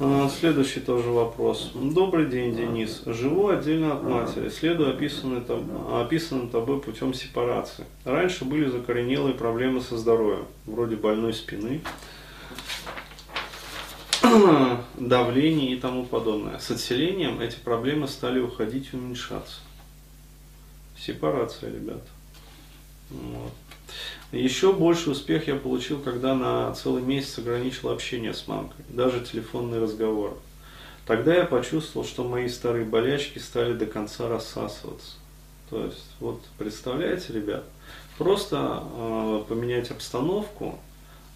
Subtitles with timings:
[0.00, 1.70] А, Следующий тоже вопрос.
[1.72, 3.02] Добрый день, Денис.
[3.06, 5.44] Живу отдельно от матери, следую описанным,
[5.94, 7.84] описанным тобой путем сепарации.
[8.04, 11.80] Раньше были закоренелые проблемы со здоровьем, вроде больной спины,
[14.98, 16.58] давление и тому подобное.
[16.58, 19.60] С отселением эти проблемы стали уходить и уменьшаться.
[20.98, 22.02] Сепарация, ребят.
[23.10, 23.52] Вот.
[24.32, 29.80] Еще больше успех я получил, когда на целый месяц ограничил общение с мамкой, даже телефонные
[29.80, 30.34] разговоры.
[31.06, 35.12] Тогда я почувствовал, что мои старые болячки стали до конца рассасываться.
[35.70, 37.64] То есть, вот представляете, ребят,
[38.18, 40.78] просто э, поменять обстановку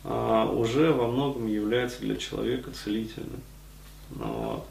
[0.04, 3.40] э, уже во многом является для человека целительным.
[4.10, 4.64] Ну, вот.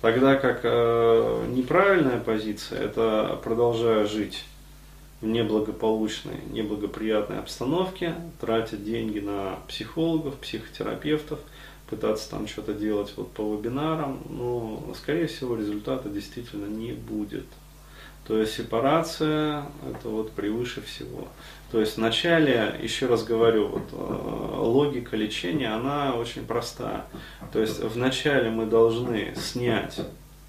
[0.00, 4.44] Тогда как э, неправильная позиция, это продолжая жить
[5.20, 11.40] в неблагополучной, неблагоприятной обстановке, тратить деньги на психологов, психотерапевтов,
[11.88, 17.44] пытаться там что-то делать вот по вебинарам, но, скорее всего, результата действительно не будет.
[18.26, 21.26] То есть сепарация это вот превыше всего.
[21.72, 27.06] То есть вначале, еще раз говорю, вот, э, логика лечения, она очень проста.
[27.52, 30.00] То есть вначале мы должны снять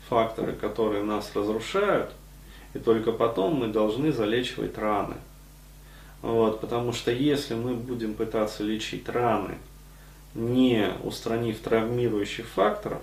[0.09, 2.11] факторы, которые нас разрушают,
[2.73, 5.16] и только потом мы должны залечивать раны.
[6.22, 9.58] Вот, потому что если мы будем пытаться лечить раны,
[10.36, 13.02] не устранив травмирующих факторов,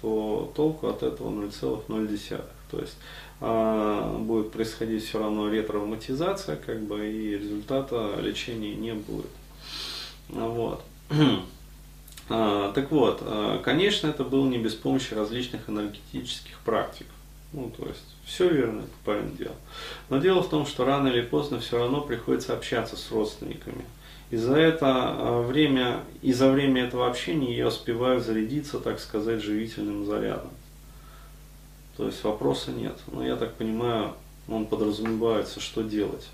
[0.00, 2.44] то толку от этого 0,0.
[2.70, 2.96] То есть
[3.40, 9.30] э, будет происходить все равно ретравматизация, как бы, и результата лечения не будет.
[10.28, 10.82] Вот.
[12.28, 17.06] А, так вот, а, конечно, это было не без помощи различных энергетических практик.
[17.52, 19.54] Ну, то есть, все верно этот парень делал.
[20.08, 23.84] Но дело в том, что рано или поздно все равно приходится общаться с родственниками.
[24.30, 30.04] И за это время, и за время этого общения я успеваю зарядиться, так сказать, живительным
[30.04, 30.50] зарядом.
[31.96, 32.98] То есть вопроса нет.
[33.06, 34.14] Но я так понимаю,
[34.48, 36.26] он подразумевается, что делать.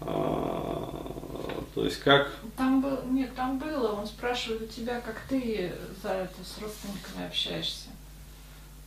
[0.00, 2.30] А, то есть как...
[2.56, 5.72] Там был, нет, там было, он спрашивает у тебя, как ты
[6.02, 7.88] за это с родственниками общаешься.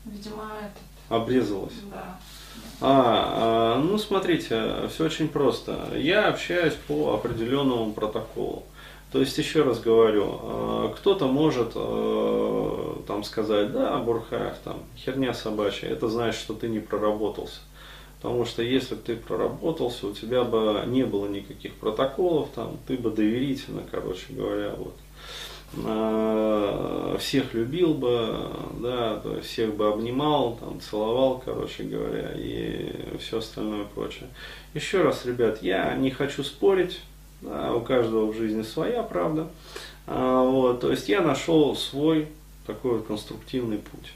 [0.05, 1.73] Видимо, это, Обрезалось.
[1.91, 2.19] да.
[2.81, 5.89] А, а, ну смотрите, все очень просто.
[5.97, 8.63] Я общаюсь по определенному протоколу.
[9.11, 15.33] То есть, еще раз говорю, а, кто-то может а, там сказать, да, Бурхаев, там, херня
[15.33, 17.59] собачья, это значит, что ты не проработался.
[18.21, 22.97] Потому что если бы ты проработался, у тебя бы не было никаких протоколов, там, ты
[22.97, 24.93] бы доверительно, короче говоря, вот,
[27.19, 28.49] всех любил бы,
[28.79, 34.29] да, то есть всех бы обнимал, там, целовал, короче говоря, и все остальное прочее.
[34.73, 37.01] Еще раз, ребят, я не хочу спорить,
[37.41, 39.47] да, у каждого в жизни своя правда,
[40.07, 42.27] А, вот, то есть я нашел свой
[42.65, 44.11] такой вот конструктивный путь.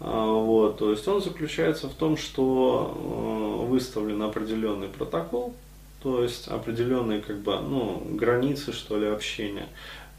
[0.00, 5.54] А, Вот, то есть он заключается в том, что э, выставлен определенный протокол,
[6.02, 9.68] то есть определенные как бы, ну, границы, что ли, общения.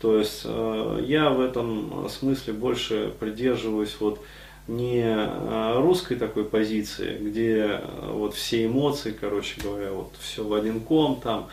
[0.03, 4.19] То есть э, я в этом смысле больше придерживаюсь вот
[4.67, 10.53] не э, русской такой позиции, где э, вот все эмоции, короче говоря, вот все в
[10.53, 11.47] один ком, там,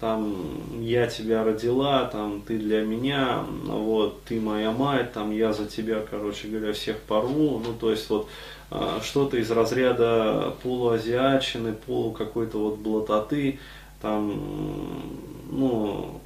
[0.00, 0.36] там
[0.80, 6.02] я тебя родила, там ты для меня, вот ты моя мать, там я за тебя,
[6.10, 8.28] короче говоря, всех порву, ну то есть вот
[9.02, 13.58] что-то из разряда полуазиатчины, полу какой-то вот блатоты,
[14.02, 14.34] там,
[15.50, 16.20] ну,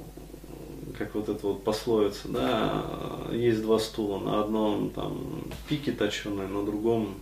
[0.99, 2.83] как вот это вот пословица, да,
[3.31, 7.15] есть два стула, на одном там пике точеные, на другом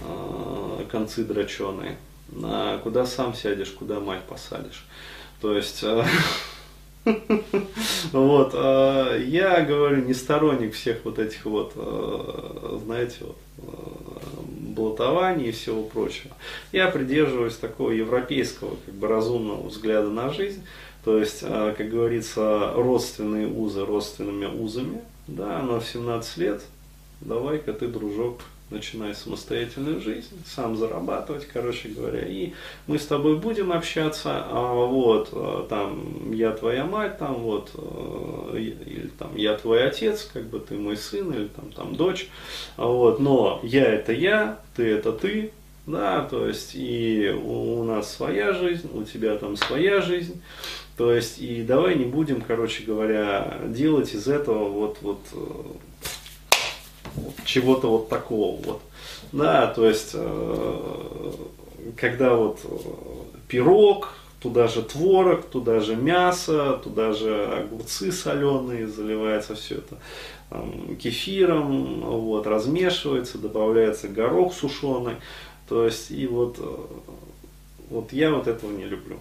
[0.00, 1.98] э, концы дроченые.
[2.42, 4.86] А куда сам сядешь, куда мать посадишь.
[5.40, 6.04] То есть, э,
[8.12, 11.72] вот, э, я говорю, не сторонник всех вот этих вот,
[12.84, 13.36] знаете, вот,
[14.46, 16.30] блатований и всего прочего.
[16.70, 20.62] Я придерживаюсь такого европейского, как бы разумного взгляда на жизнь.
[21.04, 26.62] То есть, э, как говорится, родственные узы родственными узами, да, но в 17 лет
[27.20, 28.40] давай-ка ты, дружок,
[28.70, 32.52] начинай самостоятельную жизнь, сам зарабатывать, короче говоря, и
[32.86, 38.58] мы с тобой будем общаться, а вот, э, там, я твоя мать, там, вот, э,
[38.58, 42.28] или там, я твой отец, как бы ты мой сын, или там, там, дочь,
[42.76, 45.52] а вот, но я это я, ты это ты,
[45.86, 50.40] да, то есть, и у, нас своя жизнь, у тебя там своя жизнь,
[50.96, 55.36] то есть, и давай не будем, короче говоря, делать из этого вот, вот, э,
[57.16, 58.80] вот чего-то вот такого вот.
[59.32, 61.32] Да, то есть, э,
[61.96, 62.76] когда вот э,
[63.48, 69.96] пирог, туда же творог, туда же мясо, туда же огурцы соленые, заливается все это
[70.50, 75.16] там, кефиром, вот, размешивается, добавляется горох сушеный.
[75.68, 76.76] То есть, и вот, э,
[77.90, 79.18] вот я вот этого не люблю.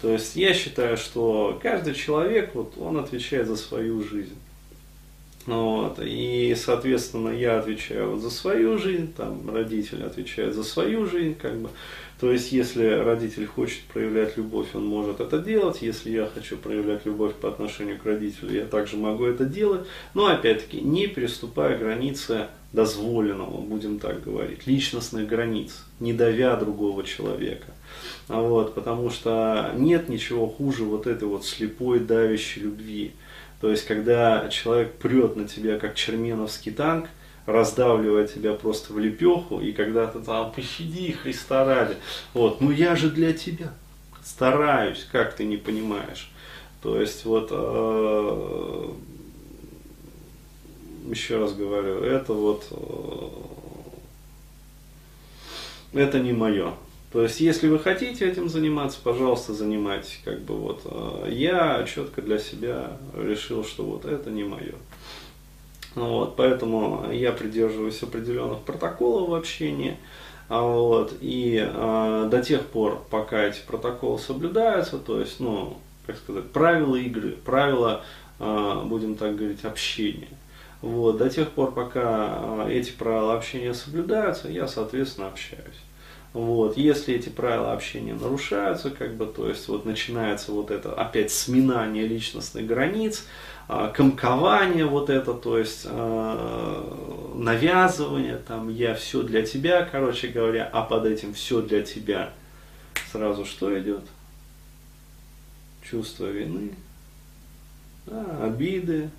[0.00, 4.36] То есть я считаю, что каждый человек, вот, он отвечает за свою жизнь.
[5.48, 11.36] Вот, и, соответственно, я отвечаю вот за свою жизнь, там родители отвечают за свою жизнь,
[11.36, 11.70] как бы.
[12.20, 15.80] То есть, если родитель хочет проявлять любовь, он может это делать.
[15.80, 19.86] Если я хочу проявлять любовь по отношению к родителю, я также могу это делать.
[20.12, 27.72] Но, опять-таки, не переступая границы дозволенного, будем так говорить, личностных границ, не давя другого человека.
[28.28, 33.12] Вот, потому что нет ничего хуже вот этой вот слепой давящей любви.
[33.60, 37.08] То есть, когда человек прет на тебя, как черменовский танк,
[37.46, 41.96] раздавливая тебя просто в лепеху, и когда ты там, пощади Христа ради,
[42.34, 43.72] вот, ну я же для тебя
[44.22, 46.30] стараюсь, как ты не понимаешь.
[46.82, 48.90] То есть, вот, э,
[51.10, 53.28] еще раз говорю, это вот, э,
[55.94, 56.74] это не мое.
[57.12, 60.20] То есть, если вы хотите этим заниматься, пожалуйста, занимайтесь.
[60.24, 64.74] Как бы вот э, я четко для себя решил, что вот это не мое.
[65.94, 69.96] Вот, поэтому я придерживаюсь определенных протоколов в общении.
[70.50, 76.16] А вот, и э, до тех пор, пока эти протоколы соблюдаются, то есть, ну, как
[76.16, 78.02] сказать, правила игры, правила,
[78.38, 80.28] э, будем так говорить, общения.
[80.80, 85.82] Вот, до тех пор, пока эти правила общения соблюдаются, я, соответственно, общаюсь.
[86.32, 86.76] Вот.
[86.76, 92.06] Если эти правила общения нарушаются, как бы, то есть вот начинается вот это опять сминание
[92.06, 93.24] личностных границ,
[93.66, 100.68] а, комкование вот это, то есть э, навязывание, там я все для тебя, короче говоря,
[100.72, 102.32] а под этим все для тебя.
[103.12, 104.04] Сразу что идет?
[105.82, 106.70] Чувство вины,
[108.06, 109.10] да, обиды,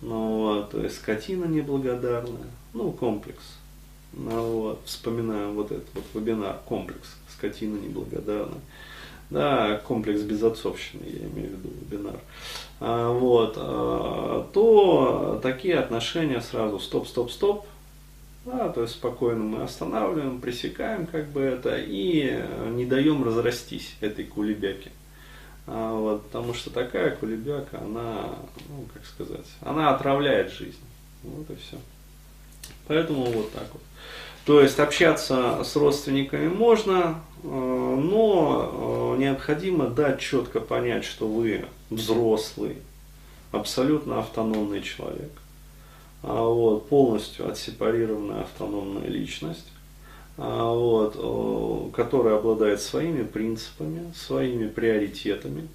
[0.00, 3.42] ну то есть скотина неблагодарная, ну комплекс.
[4.12, 8.60] Ну, вот, вспоминаем вот этот вот вебинар, комплекс скотина неблагодарная.
[9.30, 12.20] Да, комплекс безотцовщины, я имею в виду вебинар.
[12.80, 17.66] А, вот, а, то такие отношения сразу стоп, стоп, стоп.
[18.44, 24.24] Да, то есть спокойно мы останавливаем, пресекаем как бы это и не даем разрастись этой
[24.24, 24.90] кулебяке.
[25.66, 28.36] А, вот, потому что такая кулебяка, она,
[28.68, 30.80] ну, как сказать, она отравляет жизнь.
[31.22, 31.78] Вот и все.
[32.88, 33.82] Поэтому вот так вот.
[34.44, 41.64] То есть общаться с родственниками можно, э, но э, необходимо дать четко понять, что вы
[41.90, 42.78] взрослый,
[43.52, 45.30] абсолютно автономный человек,
[46.24, 49.68] а вот, полностью отсепарированная автономная личность,
[50.38, 55.68] а вот, которая обладает своими принципами, своими приоритетами,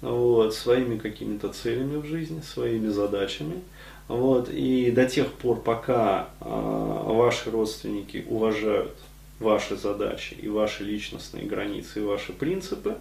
[0.00, 3.56] вот, своими какими-то целями в жизни, своими задачами–
[4.08, 8.96] вот, и до тех пор, пока э, ваши родственники уважают
[9.40, 12.96] ваши задачи и ваши личностные границы и ваши принципы,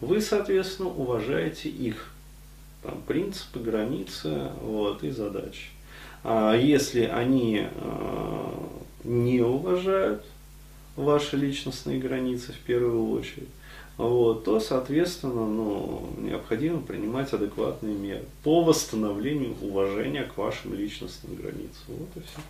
[0.00, 2.12] вы, соответственно, уважаете их
[2.82, 5.68] там, принципы, границы вот, и задачи.
[6.24, 8.50] А если они э,
[9.04, 10.24] не уважают
[10.96, 13.48] ваши личностные границы в первую очередь,
[13.96, 21.84] вот, то, соответственно, ну, необходимо принимать адекватные меры по восстановлению уважения к вашим личностным границам.
[21.88, 22.40] Вот и все.